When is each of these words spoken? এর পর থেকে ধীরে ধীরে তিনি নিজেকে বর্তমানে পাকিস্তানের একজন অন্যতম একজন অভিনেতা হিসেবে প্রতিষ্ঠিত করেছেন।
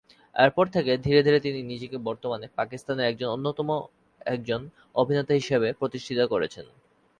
এর 0.35 0.51
পর 0.51 0.65
থেকে 0.67 0.91
ধীরে 0.97 1.21
ধীরে 1.23 1.39
তিনি 1.39 1.59
নিজেকে 1.63 1.97
বর্তমানে 1.99 2.45
পাকিস্তানের 2.55 3.07
একজন 3.07 3.29
অন্যতম 3.31 3.69
একজন 4.25 4.61
অভিনেতা 4.95 5.33
হিসেবে 5.33 5.67
প্রতিষ্ঠিত 5.73 6.19
করেছেন। 6.25 6.65